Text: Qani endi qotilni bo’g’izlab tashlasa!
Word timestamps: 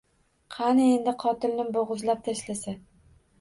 Qani 0.53 0.87
endi 0.93 1.13
qotilni 1.23 1.67
bo’g’izlab 1.77 2.25
tashlasa! 2.29 2.75